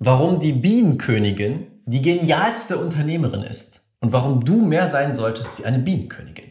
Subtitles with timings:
[0.00, 5.78] warum die Bienenkönigin die genialste Unternehmerin ist und warum du mehr sein solltest wie eine
[5.78, 6.46] Bienenkönigin.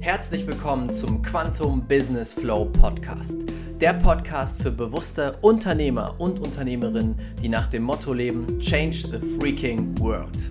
[0.00, 3.36] Herzlich willkommen zum Quantum Business Flow Podcast.
[3.80, 9.98] Der Podcast für bewusste Unternehmer und Unternehmerinnen, die nach dem Motto leben: Change the freaking
[9.98, 10.48] world.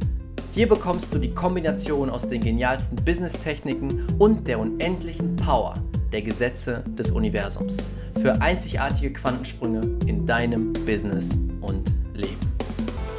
[0.52, 5.82] Hier bekommst du die Kombination aus den genialsten Business-Techniken und der unendlichen Power
[6.12, 7.88] der Gesetze des Universums
[8.22, 11.94] für einzigartige Quantensprünge in deinem Business und.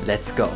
[0.09, 0.49] Let's go!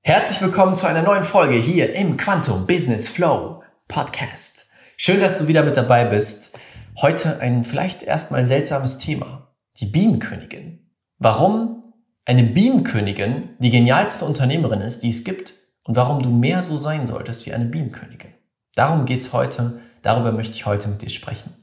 [0.00, 4.70] Herzlich willkommen zu einer neuen Folge hier im Quantum Business Flow Podcast.
[4.96, 6.58] Schön, dass du wieder mit dabei bist.
[7.02, 9.54] Heute ein vielleicht erstmal seltsames Thema.
[9.76, 10.90] Die Bienenkönigin.
[11.18, 11.92] Warum
[12.24, 15.52] eine Bienenkönigin die genialste Unternehmerin ist, die es gibt
[15.84, 18.32] und warum du mehr so sein solltest wie eine Bienenkönigin.
[18.74, 19.82] Darum geht's heute.
[20.00, 21.54] Darüber möchte ich heute mit dir sprechen.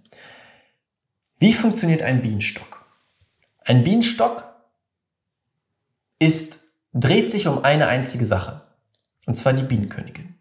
[1.39, 2.85] Wie funktioniert ein Bienenstock?
[3.65, 4.43] Ein Bienenstock
[6.19, 6.66] ist,
[6.99, 8.61] dreht sich um eine einzige Sache.
[9.25, 10.35] Und zwar die Bienenkönigin.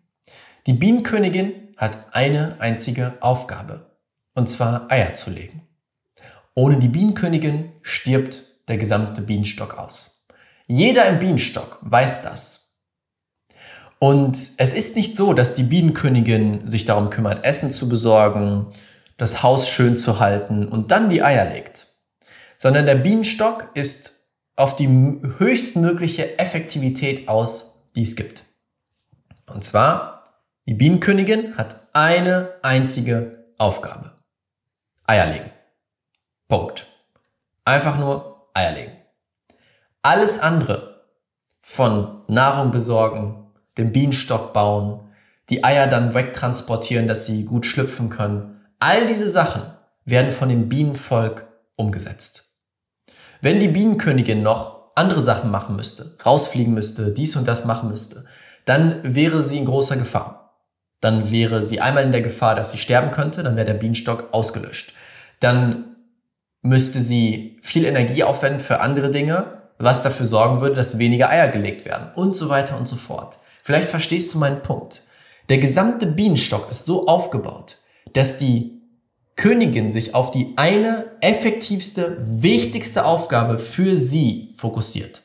[0.67, 3.91] Die Bienenkönigin hat eine einzige Aufgabe.
[4.35, 5.63] Und zwar Eier zu legen.
[6.55, 10.27] Ohne die Bienenkönigin stirbt der gesamte Bienenstock aus.
[10.67, 12.81] Jeder im Bienenstock weiß das.
[13.99, 18.67] Und es ist nicht so, dass die Bienenkönigin sich darum kümmert, Essen zu besorgen,
[19.17, 21.87] das Haus schön zu halten und dann die Eier legt.
[22.59, 24.16] Sondern der Bienenstock ist
[24.57, 28.45] auf die höchstmögliche Effektivität aus, die es gibt.
[29.47, 30.25] Und zwar,
[30.67, 34.13] die Bienenkönigin hat eine einzige Aufgabe.
[35.05, 35.51] Eier legen.
[36.49, 36.87] Punkt.
[37.65, 38.93] Einfach nur Eier legen.
[40.03, 41.05] Alles andere
[41.61, 45.01] von Nahrung besorgen, den Bienenstock bauen,
[45.51, 49.63] die Eier dann wegtransportieren, dass sie gut schlüpfen können, all diese Sachen
[50.05, 52.46] werden von dem Bienenvolk umgesetzt.
[53.47, 58.25] Wenn die Bienenkönigin noch andere Sachen machen müsste, rausfliegen müsste, dies und das machen müsste,
[58.65, 60.59] dann wäre sie in großer Gefahr.
[61.01, 64.31] Dann wäre sie einmal in der Gefahr, dass sie sterben könnte, dann wäre der Bienenstock
[64.33, 64.95] ausgelöscht.
[65.39, 65.95] Dann
[66.63, 71.47] müsste sie viel Energie aufwenden für andere Dinge, was dafür sorgen würde, dass weniger Eier
[71.47, 73.39] gelegt werden und so weiter und so fort.
[73.63, 75.03] Vielleicht verstehst du meinen Punkt.
[75.51, 77.77] Der gesamte Bienenstock ist so aufgebaut,
[78.13, 78.76] dass die
[79.37, 85.23] Königin sich auf die eine effektivste, wichtigste Aufgabe für sie fokussiert.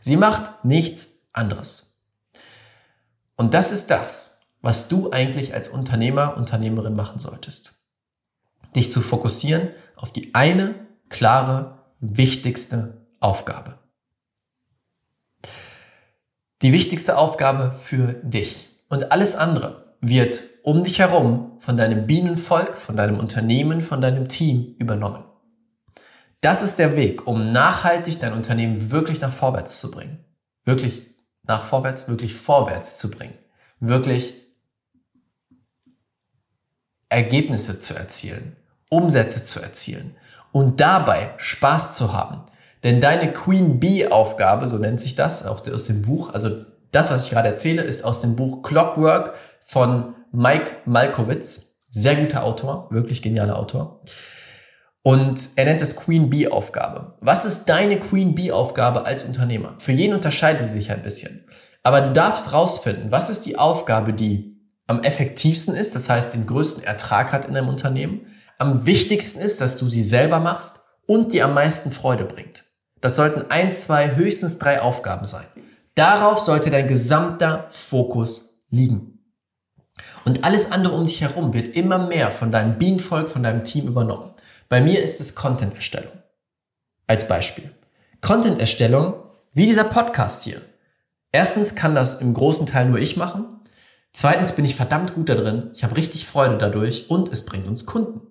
[0.00, 2.06] Sie macht nichts anderes.
[3.36, 7.86] Und das ist das, was du eigentlich als Unternehmer, Unternehmerin machen solltest.
[8.74, 10.74] Dich zu fokussieren auf die eine
[11.10, 13.78] klare, wichtigste Aufgabe.
[16.62, 18.68] Die wichtigste Aufgabe für dich.
[18.88, 24.28] Und alles andere wird um dich herum von deinem Bienenvolk, von deinem Unternehmen, von deinem
[24.28, 25.24] Team übernommen.
[26.40, 30.24] Das ist der Weg, um nachhaltig dein Unternehmen wirklich nach vorwärts zu bringen.
[30.64, 31.06] Wirklich
[31.42, 33.34] nach vorwärts, wirklich vorwärts zu bringen.
[33.78, 34.34] Wirklich
[37.10, 38.56] Ergebnisse zu erzielen,
[38.88, 40.16] Umsätze zu erzielen
[40.52, 42.42] und dabei Spaß zu haben.
[42.84, 47.24] Denn deine Queen Bee Aufgabe, so nennt sich das aus dem Buch, also das, was
[47.24, 49.34] ich gerade erzähle, ist aus dem Buch Clockwork
[49.70, 54.02] von Mike Malkowitz, sehr guter Autor, wirklich genialer Autor.
[55.02, 57.16] Und er nennt es Queen Bee Aufgabe.
[57.20, 59.76] Was ist deine Queen Bee Aufgabe als Unternehmer?
[59.78, 61.46] Für jeden unterscheidet sie sich ein bisschen.
[61.84, 66.46] Aber du darfst rausfinden, was ist die Aufgabe, die am effektivsten ist, das heißt den
[66.46, 68.26] größten Ertrag hat in einem Unternehmen,
[68.58, 72.64] am wichtigsten ist, dass du sie selber machst und dir am meisten Freude bringt.
[73.00, 75.46] Das sollten ein, zwei, höchstens drei Aufgaben sein.
[75.94, 79.19] Darauf sollte dein gesamter Fokus liegen.
[80.24, 83.86] Und alles andere um dich herum wird immer mehr von deinem Bienenvolk, von deinem Team
[83.86, 84.34] übernommen.
[84.68, 86.12] Bei mir ist es Content-Erstellung.
[87.06, 87.70] Als Beispiel.
[88.20, 89.14] Content-Erstellung,
[89.52, 90.60] wie dieser Podcast hier.
[91.32, 93.46] Erstens kann das im großen Teil nur ich machen.
[94.12, 95.70] Zweitens bin ich verdammt gut da drin.
[95.74, 98.22] Ich habe richtig Freude dadurch und es bringt uns Kunden.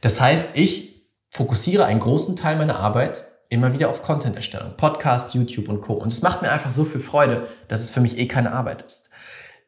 [0.00, 4.76] Das heißt, ich fokussiere einen großen Teil meiner Arbeit immer wieder auf Content-Erstellung.
[4.78, 5.94] Podcast, YouTube und Co.
[5.94, 8.82] Und es macht mir einfach so viel Freude, dass es für mich eh keine Arbeit
[8.82, 9.10] ist.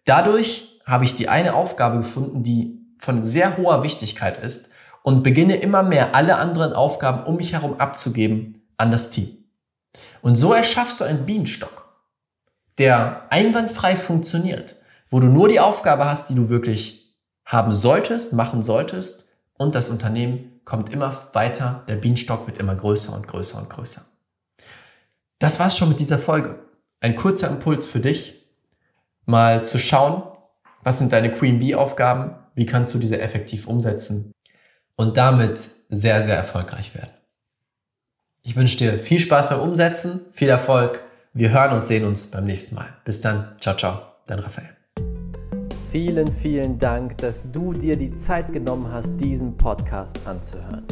[0.05, 4.73] Dadurch habe ich die eine Aufgabe gefunden, die von sehr hoher Wichtigkeit ist
[5.03, 9.45] und beginne immer mehr alle anderen Aufgaben um mich herum abzugeben an das Team.
[10.23, 11.85] Und so erschaffst du einen Bienenstock,
[12.79, 14.77] der einwandfrei funktioniert,
[15.11, 17.15] wo du nur die Aufgabe hast, die du wirklich
[17.45, 19.29] haben solltest, machen solltest
[19.59, 24.03] und das Unternehmen kommt immer weiter, der Bienenstock wird immer größer und größer und größer.
[25.39, 26.59] Das war's schon mit dieser Folge.
[27.01, 28.47] Ein kurzer Impuls für dich,
[29.27, 30.23] mal zu schauen,
[30.85, 32.37] was sind deine Queen Bee Aufgaben?
[32.55, 34.33] Wie kannst du diese effektiv umsetzen?
[34.97, 35.59] Und damit
[35.89, 37.11] sehr, sehr erfolgreich werden.
[38.43, 41.01] Ich wünsche dir viel Spaß beim Umsetzen, viel Erfolg.
[41.33, 42.89] Wir hören und sehen uns beim nächsten Mal.
[43.05, 43.57] Bis dann.
[43.59, 44.01] Ciao, ciao.
[44.27, 44.71] Dein Raphael.
[45.91, 50.85] Vielen, vielen Dank, dass du dir die Zeit genommen hast, diesen Podcast anzuhören.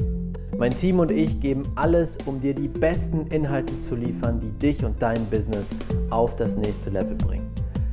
[0.56, 4.84] Mein Team und ich geben alles, um dir die besten Inhalte zu liefern, die dich
[4.84, 5.74] und dein Business
[6.10, 7.41] auf das nächste Level bringen.